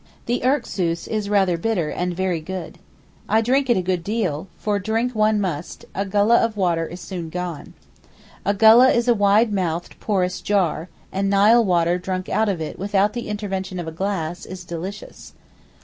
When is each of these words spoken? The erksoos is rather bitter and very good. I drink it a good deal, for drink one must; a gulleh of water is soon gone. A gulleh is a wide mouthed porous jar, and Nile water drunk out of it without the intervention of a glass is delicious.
The 0.25 0.41
erksoos 0.43 1.07
is 1.07 1.29
rather 1.29 1.59
bitter 1.59 1.89
and 1.91 2.11
very 2.15 2.39
good. 2.41 2.79
I 3.29 3.41
drink 3.41 3.69
it 3.69 3.77
a 3.77 3.83
good 3.83 4.03
deal, 4.03 4.47
for 4.57 4.79
drink 4.79 5.13
one 5.13 5.39
must; 5.39 5.85
a 5.93 6.05
gulleh 6.05 6.43
of 6.43 6.57
water 6.57 6.87
is 6.87 6.99
soon 6.99 7.29
gone. 7.29 7.75
A 8.43 8.55
gulleh 8.55 8.95
is 8.95 9.07
a 9.07 9.13
wide 9.13 9.53
mouthed 9.53 9.99
porous 9.99 10.41
jar, 10.41 10.89
and 11.11 11.29
Nile 11.29 11.63
water 11.63 11.99
drunk 11.99 12.29
out 12.29 12.49
of 12.49 12.59
it 12.59 12.79
without 12.79 13.13
the 13.13 13.27
intervention 13.27 13.79
of 13.79 13.87
a 13.87 13.91
glass 13.91 14.43
is 14.47 14.65
delicious. 14.65 15.33